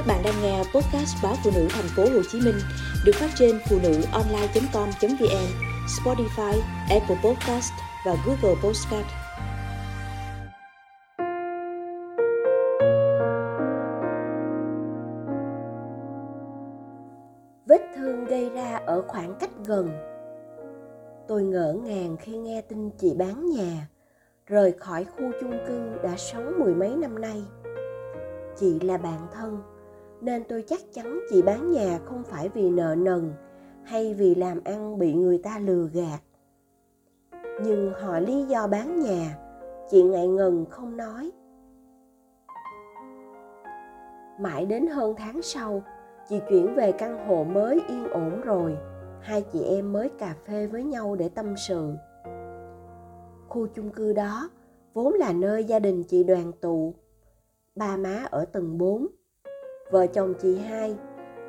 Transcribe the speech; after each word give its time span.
Các 0.00 0.06
bạn 0.06 0.22
đang 0.24 0.42
nghe 0.42 0.58
podcast 0.58 1.16
báo 1.22 1.34
phụ 1.44 1.50
nữ 1.54 1.66
thành 1.70 1.88
phố 1.96 2.02
Hồ 2.02 2.22
Chí 2.32 2.40
Minh 2.40 2.54
được 3.04 3.12
phát 3.14 3.28
trên 3.38 3.58
phụ 3.68 3.78
nữ 3.82 4.02
online.com.vn, 4.12 5.46
Spotify, 5.86 6.60
Apple 6.90 7.16
Podcast 7.24 7.72
và 8.06 8.16
Google 8.26 8.60
Podcast. 8.62 9.06
Vết 17.66 17.80
thương 17.96 18.24
gây 18.24 18.50
ra 18.50 18.80
ở 18.86 19.02
khoảng 19.08 19.34
cách 19.40 19.50
gần. 19.66 19.90
Tôi 21.28 21.42
ngỡ 21.42 21.72
ngàng 21.84 22.16
khi 22.16 22.36
nghe 22.36 22.60
tin 22.60 22.90
chị 22.90 23.14
bán 23.18 23.50
nhà, 23.50 23.88
rời 24.46 24.72
khỏi 24.72 25.04
khu 25.04 25.30
chung 25.40 25.58
cư 25.68 25.90
đã 26.02 26.16
sống 26.16 26.52
mười 26.58 26.74
mấy 26.74 26.96
năm 26.96 27.20
nay. 27.20 27.42
Chị 28.56 28.80
là 28.80 28.98
bạn 28.98 29.26
thân, 29.32 29.62
nên 30.20 30.44
tôi 30.48 30.64
chắc 30.68 30.80
chắn 30.92 31.20
chị 31.30 31.42
bán 31.42 31.70
nhà 31.70 31.98
không 32.04 32.22
phải 32.24 32.48
vì 32.48 32.70
nợ 32.70 32.94
nần 32.98 33.32
hay 33.84 34.14
vì 34.14 34.34
làm 34.34 34.60
ăn 34.64 34.98
bị 34.98 35.14
người 35.14 35.38
ta 35.38 35.58
lừa 35.58 35.88
gạt. 35.92 36.20
Nhưng 37.64 37.92
hỏi 37.92 38.22
lý 38.22 38.44
do 38.44 38.66
bán 38.66 38.98
nhà, 38.98 39.36
chị 39.90 40.02
ngại 40.02 40.28
ngần 40.28 40.64
không 40.70 40.96
nói. 40.96 41.30
Mãi 44.40 44.66
đến 44.66 44.86
hơn 44.86 45.14
tháng 45.18 45.42
sau, 45.42 45.82
chị 46.28 46.40
chuyển 46.48 46.74
về 46.74 46.92
căn 46.92 47.26
hộ 47.26 47.44
mới 47.44 47.80
yên 47.88 48.08
ổn 48.08 48.40
rồi. 48.40 48.76
Hai 49.20 49.42
chị 49.52 49.62
em 49.62 49.92
mới 49.92 50.08
cà 50.08 50.34
phê 50.46 50.66
với 50.66 50.84
nhau 50.84 51.16
để 51.16 51.28
tâm 51.28 51.54
sự. 51.56 51.94
Khu 53.48 53.66
chung 53.66 53.90
cư 53.90 54.12
đó 54.12 54.50
vốn 54.94 55.14
là 55.14 55.32
nơi 55.32 55.64
gia 55.64 55.78
đình 55.78 56.04
chị 56.04 56.24
đoàn 56.24 56.52
tụ. 56.60 56.94
Ba 57.74 57.96
má 57.96 58.26
ở 58.30 58.44
tầng 58.44 58.78
4 58.78 59.06
vợ 59.90 60.06
chồng 60.06 60.34
chị 60.38 60.58
hai 60.58 60.96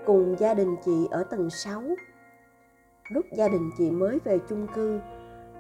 cùng 0.06 0.36
gia 0.38 0.54
đình 0.54 0.76
chị 0.86 1.08
ở 1.12 1.24
tầng 1.24 1.50
6. 1.50 1.82
Lúc 3.10 3.26
gia 3.38 3.48
đình 3.48 3.70
chị 3.78 3.92
mới 3.92 4.20
về 4.24 4.40
chung 4.50 4.68
cư, 4.76 5.00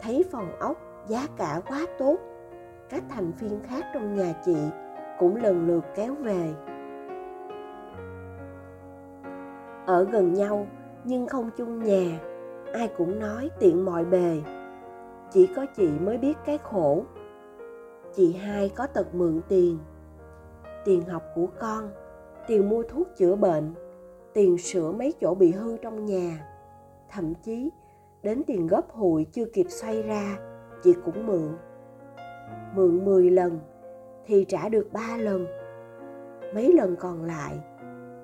thấy 0.01 0.25
phòng 0.31 0.51
ốc 0.59 0.77
giá 1.07 1.27
cả 1.37 1.61
quá 1.67 1.85
tốt, 1.99 2.17
các 2.89 3.03
thành 3.09 3.31
viên 3.39 3.59
khác 3.63 3.85
trong 3.93 4.15
nhà 4.15 4.33
chị 4.45 4.55
cũng 5.19 5.35
lần 5.35 5.67
lượt 5.67 5.83
kéo 5.95 6.15
về. 6.15 6.53
Ở 9.85 10.03
gần 10.03 10.33
nhau 10.33 10.67
nhưng 11.03 11.27
không 11.27 11.49
chung 11.57 11.83
nhà, 11.83 12.19
ai 12.73 12.89
cũng 12.97 13.19
nói 13.19 13.49
tiện 13.59 13.85
mọi 13.85 14.05
bề. 14.05 14.41
Chỉ 15.31 15.49
có 15.55 15.65
chị 15.75 15.89
mới 15.99 16.17
biết 16.17 16.37
cái 16.45 16.57
khổ. 16.57 17.03
Chị 18.13 18.33
hai 18.33 18.69
có 18.75 18.87
tật 18.87 19.15
mượn 19.15 19.41
tiền. 19.47 19.77
Tiền 20.85 21.01
học 21.01 21.23
của 21.35 21.47
con 21.59 21.89
tiền 22.51 22.69
mua 22.69 22.83
thuốc 22.83 23.07
chữa 23.17 23.35
bệnh, 23.35 23.73
tiền 24.33 24.57
sửa 24.57 24.91
mấy 24.91 25.13
chỗ 25.21 25.35
bị 25.35 25.51
hư 25.51 25.77
trong 25.77 26.05
nhà. 26.05 26.47
Thậm 27.09 27.33
chí, 27.33 27.69
đến 28.23 28.43
tiền 28.47 28.67
góp 28.67 28.91
hụi 28.91 29.25
chưa 29.31 29.45
kịp 29.45 29.65
xoay 29.69 30.01
ra, 30.01 30.37
chị 30.83 30.93
cũng 31.05 31.27
mượn. 31.27 31.57
Mượn 32.75 33.05
10 33.05 33.31
lần 33.31 33.59
thì 34.25 34.45
trả 34.47 34.69
được 34.69 34.93
3 34.93 35.17
lần. 35.17 35.45
Mấy 36.55 36.73
lần 36.73 36.95
còn 36.95 37.23
lại, 37.23 37.59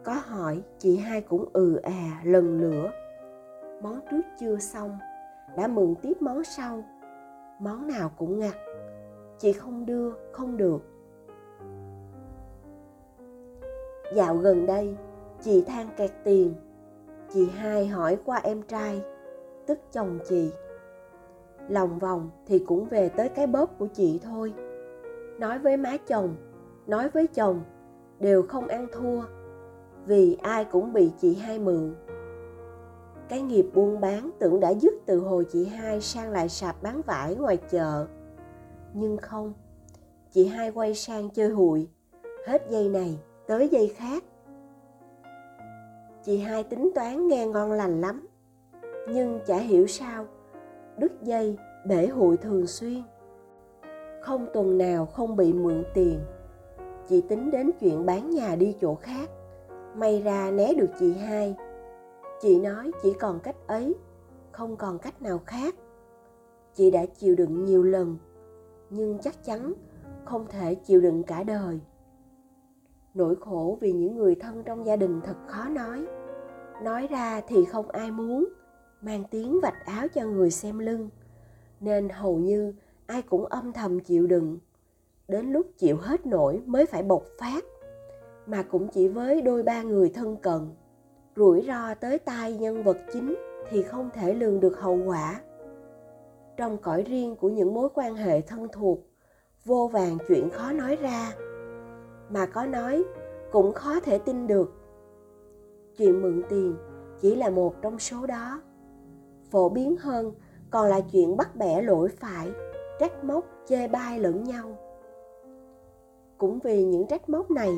có 0.04 0.14
hỏi 0.26 0.62
chị 0.78 0.98
hai 0.98 1.22
cũng 1.22 1.46
ừ 1.54 1.76
à 1.76 2.22
lần 2.24 2.58
nữa. 2.62 2.92
Món 3.82 4.00
trước 4.12 4.22
chưa 4.40 4.58
xong, 4.58 4.98
đã 5.58 5.68
mượn 5.68 5.96
tiếp 6.02 6.22
món 6.22 6.44
sau. 6.44 6.84
Món 7.60 7.88
nào 7.88 8.12
cũng 8.18 8.40
ngặt, 8.40 8.56
chị 9.38 9.54
không 9.54 9.86
đưa, 9.86 10.12
không 10.32 10.58
được. 10.58 10.97
Dạo 14.14 14.36
gần 14.36 14.66
đây, 14.66 14.96
chị 15.42 15.62
than 15.62 15.88
kẹt 15.98 16.12
tiền. 16.24 16.54
Chị 17.34 17.50
hai 17.50 17.88
hỏi 17.88 18.18
qua 18.26 18.38
em 18.44 18.62
trai, 18.62 19.02
tức 19.66 19.80
chồng 19.92 20.20
chị. 20.30 20.52
Lòng 21.70 22.00
vòng 22.00 22.30
thì 22.46 22.60
cũng 22.60 22.86
về 22.86 23.10
tới 23.10 23.30
cái 23.30 23.48
bóp 23.48 23.80
của 23.80 23.88
chị 23.88 24.20
thôi. 24.24 24.54
Nói 25.40 25.60
với 25.60 25.78
má 25.78 25.98
chồng, 26.08 26.36
nói 26.88 27.10
với 27.10 27.28
chồng, 27.28 27.62
đều 28.20 28.44
không 28.44 28.68
ăn 28.68 28.88
thua. 28.94 29.22
Vì 30.06 30.38
ai 30.42 30.66
cũng 30.66 30.94
bị 30.94 31.12
chị 31.18 31.36
hai 31.36 31.60
mượn. 31.60 31.96
Cái 33.30 33.42
nghiệp 33.42 33.66
buôn 33.74 34.00
bán 34.00 34.30
tưởng 34.40 34.60
đã 34.60 34.74
dứt 34.74 34.94
từ 35.06 35.20
hồi 35.20 35.46
chị 35.50 35.66
hai 35.66 36.02
sang 36.02 36.32
lại 36.32 36.50
sạp 36.50 36.84
bán 36.84 37.02
vải 37.06 37.36
ngoài 37.36 37.58
chợ. 37.70 38.08
Nhưng 38.94 39.18
không, 39.18 39.54
chị 40.32 40.46
hai 40.46 40.72
quay 40.72 40.96
sang 40.96 41.30
chơi 41.30 41.50
hụi, 41.50 41.88
hết 42.48 42.70
dây 42.70 42.90
này 42.90 43.20
tới 43.48 43.70
giây 43.72 43.94
khác. 43.96 44.24
Chị 46.24 46.38
hai 46.38 46.64
tính 46.64 46.92
toán 46.96 47.28
nghe 47.28 47.48
ngon 47.48 47.72
lành 47.72 48.02
lắm, 48.02 48.28
nhưng 49.10 49.40
chả 49.46 49.58
hiểu 49.58 49.88
sao, 49.88 50.26
đứt 50.98 51.12
dây 51.22 51.58
bể 51.86 52.08
hụi 52.08 52.38
thường 52.38 52.68
xuyên. 52.68 53.02
Không 54.22 54.48
tuần 54.54 54.78
nào 54.78 55.06
không 55.06 55.36
bị 55.36 55.54
mượn 55.54 55.84
tiền, 55.94 56.20
chị 57.08 57.22
tính 57.22 57.52
đến 57.52 57.72
chuyện 57.80 58.06
bán 58.06 58.30
nhà 58.30 58.56
đi 58.56 58.76
chỗ 58.82 58.96
khác. 58.96 59.30
May 59.96 60.22
ra 60.22 60.52
né 60.52 60.74
được 60.74 60.90
chị 61.00 61.14
hai. 61.14 61.56
Chị 62.42 62.60
nói 62.60 62.92
chỉ 63.04 63.14
còn 63.14 63.40
cách 63.40 63.56
ấy, 63.68 63.96
không 64.52 64.76
còn 64.76 65.00
cách 65.00 65.22
nào 65.22 65.40
khác. 65.46 65.76
Chị 66.74 66.92
đã 66.92 67.06
chịu 67.06 67.36
đựng 67.36 67.66
nhiều 67.66 67.84
lần, 67.84 68.18
nhưng 68.90 69.20
chắc 69.20 69.44
chắn 69.44 69.74
không 70.26 70.46
thể 70.50 70.76
chịu 70.76 71.02
đựng 71.02 71.24
cả 71.24 71.44
đời 71.44 71.80
nỗi 73.18 73.36
khổ 73.36 73.78
vì 73.82 73.92
những 73.92 74.18
người 74.18 74.36
thân 74.36 74.64
trong 74.64 74.86
gia 74.86 74.96
đình 74.96 75.22
thật 75.26 75.36
khó 75.48 75.70
nói. 75.70 76.06
Nói 76.84 77.08
ra 77.08 77.42
thì 77.48 77.66
không 77.66 77.90
ai 77.90 78.12
muốn, 78.12 78.48
mang 79.02 79.24
tiếng 79.32 79.60
vạch 79.62 79.86
áo 79.86 80.08
cho 80.08 80.26
người 80.26 80.52
xem 80.52 80.80
lưng. 80.80 81.10
Nên 81.80 82.10
hầu 82.10 82.38
như 82.38 82.74
ai 83.06 83.22
cũng 83.22 83.46
âm 83.46 83.74
thầm 83.74 84.00
chịu 84.00 84.28
đựng. 84.28 84.58
Đến 85.28 85.52
lúc 85.52 85.68
chịu 85.78 85.98
hết 85.98 86.26
nổi 86.26 86.62
mới 86.66 86.86
phải 86.86 87.04
bộc 87.04 87.24
phát, 87.40 87.64
mà 88.46 88.64
cũng 88.64 88.88
chỉ 88.88 89.08
với 89.08 89.42
đôi 89.42 89.64
ba 89.64 89.84
người 89.84 90.10
thân 90.10 90.38
cận. 90.38 90.70
Rủi 91.36 91.64
ro 91.68 91.94
tới 91.94 92.20
tai 92.20 92.54
nhân 92.54 92.84
vật 92.84 92.98
chính 93.14 93.36
thì 93.70 93.84
không 93.84 94.10
thể 94.14 94.34
lường 94.34 94.60
được 94.60 94.80
hậu 94.80 95.00
quả. 95.06 95.42
Trong 96.58 96.78
cõi 96.78 97.04
riêng 97.04 97.36
của 97.36 97.50
những 97.50 97.74
mối 97.74 97.90
quan 97.94 98.16
hệ 98.16 98.42
thân 98.42 98.68
thuộc, 98.72 99.00
vô 99.66 99.90
vàng 99.94 100.18
chuyện 100.28 100.50
khó 100.50 100.72
nói 100.72 100.96
ra 100.96 101.32
mà 102.30 102.46
có 102.46 102.66
nói, 102.66 103.04
cũng 103.52 103.74
khó 103.74 104.00
thể 104.00 104.18
tin 104.18 104.48
được. 104.48 104.74
Chuyện 105.98 106.22
mượn 106.22 106.44
tiền 106.50 106.76
chỉ 107.20 107.36
là 107.36 107.50
một 107.50 107.74
trong 107.82 108.00
số 108.00 108.26
đó. 108.26 108.62
Phổ 109.52 109.70
biến 109.70 109.96
hơn 109.98 110.32
còn 110.72 110.86
là 110.88 111.00
chuyện 111.12 111.38
bắt 111.38 111.56
bẻ 111.56 111.82
lỗi 111.82 112.10
phải, 112.10 112.52
trách 113.00 113.24
móc, 113.24 113.46
chê 113.66 113.88
bai 113.88 114.20
lẫn 114.20 114.44
nhau. 114.44 114.78
Cũng 116.38 116.60
vì 116.60 116.84
những 116.84 117.08
trách 117.08 117.30
móc 117.30 117.52
này 117.52 117.72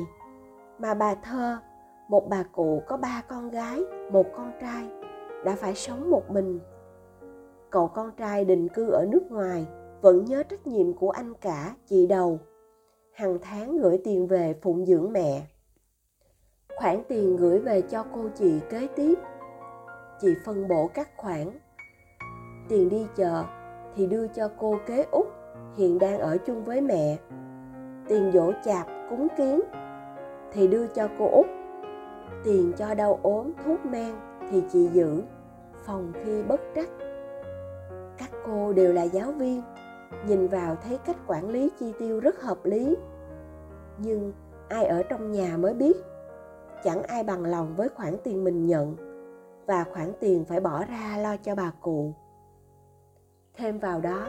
mà 0.78 0.94
bà 0.94 1.14
thơ, 1.14 1.56
một 2.08 2.28
bà 2.28 2.42
cụ 2.42 2.82
có 2.86 2.96
ba 2.96 3.22
con 3.28 3.50
gái, 3.50 3.80
một 4.12 4.26
con 4.36 4.52
trai, 4.60 4.88
đã 5.44 5.56
phải 5.56 5.74
sống 5.74 6.10
một 6.10 6.30
mình. 6.30 6.60
Cậu 7.70 7.88
con 7.88 8.10
trai 8.16 8.44
định 8.44 8.68
cư 8.68 8.90
ở 8.90 9.06
nước 9.08 9.30
ngoài 9.30 9.66
vẫn 10.00 10.24
nhớ 10.24 10.42
trách 10.42 10.66
nhiệm 10.66 10.92
của 10.92 11.10
anh 11.10 11.34
cả, 11.34 11.74
chị 11.86 12.06
đầu 12.06 12.38
hàng 13.12 13.38
tháng 13.42 13.78
gửi 13.78 14.00
tiền 14.04 14.26
về 14.26 14.54
phụng 14.62 14.86
dưỡng 14.86 15.12
mẹ. 15.12 15.42
Khoản 16.76 17.02
tiền 17.08 17.36
gửi 17.36 17.58
về 17.58 17.82
cho 17.82 18.04
cô 18.14 18.28
chị 18.34 18.60
kế 18.70 18.88
tiếp. 18.96 19.18
Chị 20.20 20.34
phân 20.44 20.68
bổ 20.68 20.90
các 20.94 21.08
khoản. 21.16 21.50
Tiền 22.68 22.88
đi 22.88 23.06
chợ 23.16 23.44
thì 23.96 24.06
đưa 24.06 24.26
cho 24.26 24.50
cô 24.58 24.78
kế 24.86 25.04
út, 25.10 25.26
hiện 25.76 25.98
đang 25.98 26.18
ở 26.18 26.36
chung 26.46 26.64
với 26.64 26.80
mẹ. 26.80 27.16
Tiền 28.08 28.30
dỗ 28.34 28.52
chạp 28.64 28.86
cúng 29.10 29.28
kiến 29.36 29.60
thì 30.52 30.66
đưa 30.66 30.86
cho 30.86 31.08
cô 31.18 31.28
út. 31.30 31.46
Tiền 32.44 32.72
cho 32.76 32.94
đau 32.94 33.20
ốm 33.22 33.52
thuốc 33.64 33.84
men 33.84 34.14
thì 34.50 34.62
chị 34.72 34.88
giữ, 34.92 35.22
phòng 35.86 36.12
khi 36.24 36.42
bất 36.42 36.60
trắc. 36.74 36.88
Các 38.18 38.30
cô 38.46 38.72
đều 38.72 38.92
là 38.92 39.02
giáo 39.02 39.32
viên 39.32 39.62
nhìn 40.26 40.48
vào 40.48 40.76
thấy 40.76 40.98
cách 41.06 41.16
quản 41.26 41.48
lý 41.48 41.70
chi 41.80 41.92
tiêu 41.98 42.20
rất 42.20 42.42
hợp 42.42 42.64
lý. 42.64 42.96
Nhưng 43.98 44.32
ai 44.68 44.84
ở 44.84 45.02
trong 45.02 45.32
nhà 45.32 45.56
mới 45.56 45.74
biết? 45.74 45.96
Chẳng 46.84 47.02
ai 47.02 47.24
bằng 47.24 47.44
lòng 47.44 47.74
với 47.76 47.88
khoản 47.88 48.16
tiền 48.24 48.44
mình 48.44 48.66
nhận, 48.66 48.96
và 49.66 49.84
khoản 49.84 50.12
tiền 50.20 50.44
phải 50.44 50.60
bỏ 50.60 50.84
ra 50.84 51.18
lo 51.22 51.36
cho 51.36 51.54
bà 51.54 51.72
cụ. 51.80 52.12
Thêm 53.54 53.78
vào 53.78 54.00
đó, 54.00 54.26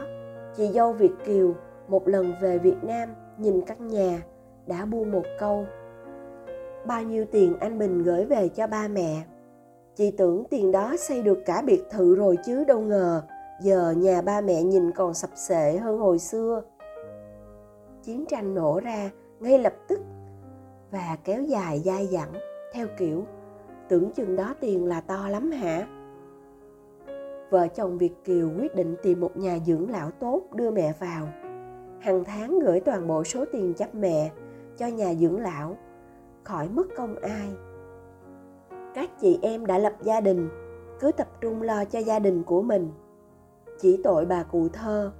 chị 0.56 0.70
dâu 0.72 0.92
việt 0.92 1.12
kiều 1.24 1.54
một 1.88 2.08
lần 2.08 2.32
về 2.40 2.58
việt 2.58 2.76
nam 2.82 3.08
nhìn 3.38 3.62
căn 3.66 3.88
nhà, 3.88 4.22
đã 4.66 4.84
buông 4.84 5.12
một 5.12 5.24
câu, 5.40 5.66
bao 6.86 7.02
nhiêu 7.02 7.24
tiền 7.32 7.56
anh 7.60 7.78
bình 7.78 8.02
gửi 8.02 8.24
về 8.24 8.48
cho 8.48 8.66
ba 8.66 8.88
mẹ? 8.88 9.22
Chị 9.94 10.10
tưởng 10.10 10.44
tiền 10.50 10.72
đó 10.72 10.94
xây 10.98 11.22
được 11.22 11.38
cả 11.46 11.62
biệt 11.66 11.82
thự 11.90 12.14
rồi 12.14 12.38
chứ, 12.44 12.64
đâu 12.64 12.80
ngờ 12.80 13.22
giờ 13.62 13.94
nhà 13.96 14.22
ba 14.22 14.40
mẹ 14.40 14.62
nhìn 14.62 14.90
còn 14.92 15.14
sập 15.14 15.30
sệ 15.34 15.78
hơn 15.78 15.98
hồi 15.98 16.18
xưa. 16.18 16.62
Chiến 18.02 18.24
tranh 18.28 18.54
nổ 18.54 18.80
ra 18.80 19.10
ngay 19.40 19.58
lập 19.58 19.74
tức 19.88 20.00
và 20.90 21.16
kéo 21.24 21.42
dài 21.42 21.82
dai 21.84 22.06
dẳng, 22.06 22.32
theo 22.72 22.86
kiểu, 22.98 23.24
tưởng 23.88 24.10
chừng 24.10 24.36
đó 24.36 24.54
tiền 24.60 24.86
là 24.86 25.00
to 25.00 25.28
lắm 25.28 25.50
hả? 25.50 25.86
Vợ 27.50 27.68
chồng 27.68 27.98
việt 27.98 28.24
kiều 28.24 28.50
quyết 28.58 28.74
định 28.74 28.96
tìm 29.02 29.20
một 29.20 29.36
nhà 29.36 29.58
dưỡng 29.66 29.90
lão 29.90 30.10
tốt 30.10 30.42
đưa 30.54 30.70
mẹ 30.70 30.92
vào. 30.98 31.28
Hàng 32.00 32.24
tháng 32.24 32.58
gửi 32.58 32.80
toàn 32.80 33.06
bộ 33.06 33.24
số 33.24 33.44
tiền 33.52 33.74
chấp 33.74 33.94
mẹ, 33.94 34.30
cho 34.78 34.86
nhà 34.86 35.14
dưỡng 35.14 35.40
lão. 35.40 35.76
Khỏi 36.44 36.68
mất 36.68 36.86
công 36.96 37.16
ai. 37.16 37.48
Các 38.94 39.10
chị 39.20 39.38
em 39.42 39.66
đã 39.66 39.78
lập 39.78 39.92
gia 40.02 40.20
đình, 40.20 40.48
cứ 41.00 41.12
tập 41.12 41.28
trung 41.40 41.62
lo 41.62 41.84
cho 41.84 41.98
gia 41.98 42.18
đình 42.18 42.42
của 42.42 42.62
mình 42.62 42.90
chỉ 43.80 44.00
tội 44.04 44.24
bà 44.24 44.42
cụ 44.42 44.68
thơ. 44.68 45.12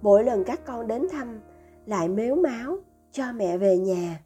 Mỗi 0.00 0.24
lần 0.24 0.44
các 0.44 0.60
con 0.66 0.86
đến 0.86 1.06
thăm, 1.10 1.40
lại 1.86 2.08
mếu 2.08 2.34
máo 2.34 2.76
cho 3.12 3.24
mẹ 3.34 3.58
về 3.58 3.78
nhà. 3.78 4.20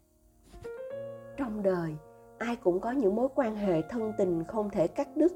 Trong 1.37 1.63
đời, 1.63 1.95
ai 2.37 2.55
cũng 2.55 2.79
có 2.79 2.91
những 2.91 3.15
mối 3.15 3.27
quan 3.35 3.55
hệ 3.55 3.81
thân 3.89 4.13
tình 4.17 4.43
không 4.43 4.69
thể 4.69 4.87
cắt 4.87 5.07
đứt. 5.15 5.33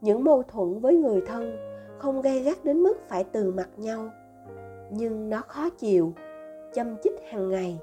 Những 0.00 0.24
mâu 0.24 0.42
thuẫn 0.42 0.80
với 0.80 0.96
người 0.96 1.22
thân 1.26 1.56
không 1.98 2.22
gây 2.22 2.40
gắt 2.40 2.64
đến 2.64 2.82
mức 2.82 2.94
phải 3.08 3.24
từ 3.24 3.50
mặt 3.50 3.68
nhau. 3.76 4.10
Nhưng 4.90 5.30
nó 5.30 5.40
khó 5.40 5.70
chịu, 5.70 6.12
châm 6.74 6.96
chích 7.02 7.20
hàng 7.30 7.50
ngày, 7.50 7.80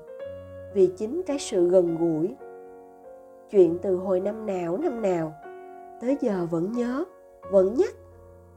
vì 0.73 0.89
chính 0.97 1.21
cái 1.25 1.39
sự 1.39 1.69
gần 1.69 1.97
gũi. 1.97 2.35
Chuyện 3.49 3.77
từ 3.81 3.95
hồi 3.95 4.19
năm 4.19 4.45
nào 4.45 4.77
năm 4.77 5.01
nào, 5.01 5.33
tới 6.01 6.17
giờ 6.21 6.47
vẫn 6.51 6.71
nhớ, 6.71 7.03
vẫn 7.51 7.73
nhắc 7.73 7.93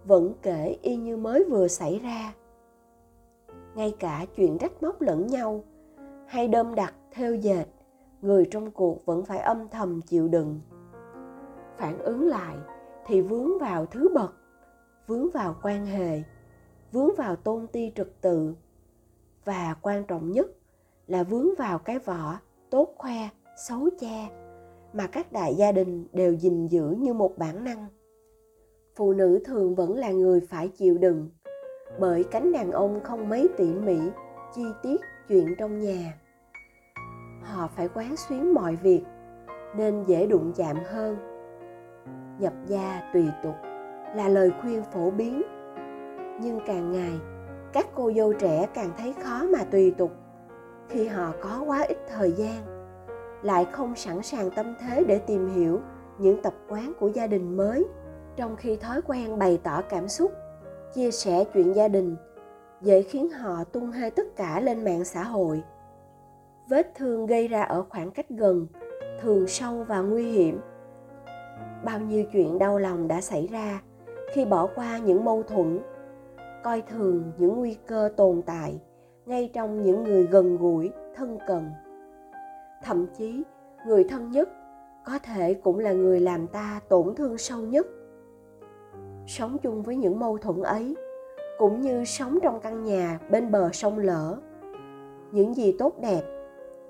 vẫn 0.06 0.34
kể 0.42 0.76
y 0.82 0.96
như 0.96 1.16
mới 1.16 1.44
vừa 1.44 1.68
xảy 1.68 1.98
ra. 1.98 2.34
Ngay 3.74 3.94
cả 3.98 4.26
chuyện 4.36 4.58
trách 4.58 4.82
móc 4.82 5.00
lẫn 5.00 5.26
nhau, 5.26 5.64
hay 6.26 6.48
đơm 6.48 6.74
đặt 6.74 6.94
theo 7.10 7.34
dệt, 7.34 7.64
người 8.22 8.48
trong 8.50 8.70
cuộc 8.70 9.06
vẫn 9.06 9.24
phải 9.24 9.38
âm 9.38 9.68
thầm 9.68 10.02
chịu 10.02 10.28
đựng. 10.28 10.60
Phản 11.76 11.98
ứng 11.98 12.28
lại 12.28 12.56
thì 13.06 13.20
vướng 13.20 13.58
vào 13.58 13.86
thứ 13.86 14.08
bậc, 14.14 14.34
vướng 15.06 15.30
vào 15.30 15.56
quan 15.62 15.86
hệ, 15.86 16.22
vướng 16.92 17.10
vào 17.16 17.36
tôn 17.36 17.66
ti 17.66 17.92
trật 17.94 18.20
tự, 18.20 18.54
và 19.44 19.76
quan 19.82 20.04
trọng 20.04 20.32
nhất 20.32 20.46
là 21.06 21.22
vướng 21.22 21.48
vào 21.58 21.78
cái 21.78 21.98
vỏ 21.98 22.38
tốt 22.70 22.94
khoe, 22.96 23.28
xấu 23.56 23.88
che 24.00 24.28
mà 24.92 25.06
các 25.06 25.32
đại 25.32 25.54
gia 25.54 25.72
đình 25.72 26.06
đều 26.12 26.32
gìn 26.32 26.66
giữ 26.66 26.90
như 26.98 27.14
một 27.14 27.38
bản 27.38 27.64
năng 27.64 27.86
phụ 28.96 29.12
nữ 29.12 29.40
thường 29.44 29.74
vẫn 29.74 29.96
là 29.96 30.10
người 30.10 30.40
phải 30.40 30.68
chịu 30.68 30.98
đựng. 30.98 31.28
Bởi 31.98 32.24
cánh 32.24 32.52
đàn 32.52 32.72
ông 32.72 33.00
không 33.04 33.28
mấy 33.28 33.48
tỉ 33.56 33.74
mỉ, 33.74 33.98
chi 34.54 34.64
tiết 34.82 35.00
chuyện 35.28 35.54
trong 35.58 35.78
nhà. 35.80 36.14
Họ 37.42 37.68
phải 37.76 37.88
quán 37.94 38.16
xuyến 38.16 38.54
mọi 38.54 38.76
việc, 38.76 39.02
nên 39.76 40.02
dễ 40.02 40.26
đụng 40.26 40.52
chạm 40.56 40.76
hơn. 40.90 41.16
Nhập 42.38 42.52
gia 42.66 43.10
tùy 43.14 43.28
tục 43.42 43.54
là 44.14 44.28
lời 44.28 44.52
khuyên 44.60 44.82
phổ 44.92 45.10
biến. 45.10 45.42
Nhưng 46.40 46.60
càng 46.66 46.92
ngày, 46.92 47.12
các 47.72 47.86
cô 47.94 48.12
dâu 48.12 48.32
trẻ 48.32 48.66
càng 48.74 48.90
thấy 48.98 49.14
khó 49.22 49.46
mà 49.52 49.64
tùy 49.70 49.94
tục. 49.98 50.12
Khi 50.88 51.06
họ 51.06 51.32
có 51.40 51.64
quá 51.66 51.82
ít 51.82 51.98
thời 52.08 52.32
gian, 52.32 52.62
lại 53.42 53.64
không 53.72 53.96
sẵn 53.96 54.22
sàng 54.22 54.50
tâm 54.50 54.74
thế 54.80 55.04
để 55.08 55.18
tìm 55.18 55.48
hiểu 55.48 55.80
những 56.18 56.42
tập 56.42 56.54
quán 56.68 56.92
của 57.00 57.08
gia 57.08 57.26
đình 57.26 57.56
mới 57.56 57.84
trong 58.36 58.56
khi 58.56 58.76
thói 58.76 59.02
quen 59.02 59.38
bày 59.38 59.60
tỏ 59.62 59.82
cảm 59.82 60.08
xúc, 60.08 60.32
chia 60.94 61.10
sẻ 61.10 61.44
chuyện 61.54 61.74
gia 61.74 61.88
đình, 61.88 62.16
dễ 62.80 63.02
khiến 63.02 63.28
họ 63.28 63.64
tung 63.64 63.90
hơi 63.90 64.10
tất 64.10 64.36
cả 64.36 64.60
lên 64.60 64.84
mạng 64.84 65.04
xã 65.04 65.22
hội. 65.22 65.62
Vết 66.68 66.94
thương 66.94 67.26
gây 67.26 67.48
ra 67.48 67.62
ở 67.62 67.84
khoảng 67.88 68.10
cách 68.10 68.30
gần, 68.30 68.66
thường 69.20 69.46
sâu 69.46 69.84
và 69.88 70.00
nguy 70.00 70.30
hiểm. 70.32 70.60
Bao 71.84 72.00
nhiêu 72.00 72.24
chuyện 72.32 72.58
đau 72.58 72.78
lòng 72.78 73.08
đã 73.08 73.20
xảy 73.20 73.46
ra 73.46 73.80
khi 74.32 74.44
bỏ 74.44 74.68
qua 74.74 74.98
những 74.98 75.24
mâu 75.24 75.42
thuẫn, 75.42 75.80
coi 76.64 76.82
thường 76.82 77.32
những 77.38 77.56
nguy 77.56 77.76
cơ 77.86 78.10
tồn 78.16 78.42
tại 78.42 78.80
ngay 79.26 79.50
trong 79.54 79.82
những 79.82 80.04
người 80.04 80.26
gần 80.26 80.56
gũi, 80.56 80.92
thân 81.16 81.38
cận. 81.46 81.70
Thậm 82.84 83.06
chí, 83.18 83.42
người 83.86 84.04
thân 84.04 84.30
nhất 84.30 84.48
có 85.04 85.18
thể 85.18 85.54
cũng 85.54 85.78
là 85.78 85.92
người 85.92 86.20
làm 86.20 86.46
ta 86.46 86.80
tổn 86.88 87.14
thương 87.14 87.38
sâu 87.38 87.60
nhất 87.60 87.86
sống 89.26 89.58
chung 89.62 89.82
với 89.82 89.96
những 89.96 90.18
mâu 90.18 90.38
thuẫn 90.38 90.62
ấy, 90.62 90.96
cũng 91.58 91.80
như 91.80 92.04
sống 92.04 92.38
trong 92.42 92.60
căn 92.60 92.84
nhà 92.84 93.20
bên 93.30 93.50
bờ 93.50 93.70
sông 93.72 93.98
lỡ 93.98 94.36
những 95.32 95.54
gì 95.54 95.76
tốt 95.78 96.00
đẹp 96.00 96.22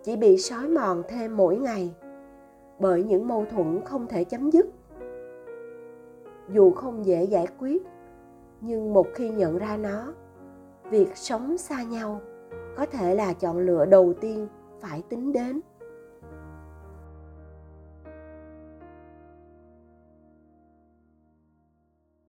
chỉ 0.02 0.16
bị 0.16 0.38
sói 0.38 0.68
mòn 0.68 1.02
thêm 1.08 1.36
mỗi 1.36 1.56
ngày 1.56 1.94
bởi 2.78 3.02
những 3.02 3.28
mâu 3.28 3.44
thuẫn 3.50 3.80
không 3.84 4.06
thể 4.06 4.24
chấm 4.24 4.50
dứt. 4.50 4.66
Dù 6.48 6.70
không 6.70 7.06
dễ 7.06 7.24
giải 7.24 7.46
quyết, 7.58 7.82
nhưng 8.60 8.94
một 8.94 9.06
khi 9.14 9.30
nhận 9.30 9.58
ra 9.58 9.76
nó, 9.76 10.12
việc 10.90 11.16
sống 11.16 11.58
xa 11.58 11.82
nhau 11.82 12.20
có 12.76 12.86
thể 12.86 13.14
là 13.14 13.32
chọn 13.32 13.58
lựa 13.58 13.86
đầu 13.86 14.12
tiên 14.20 14.48
phải 14.80 15.02
tính 15.08 15.32
đến. 15.32 15.60